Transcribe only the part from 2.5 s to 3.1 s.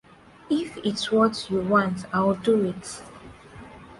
it.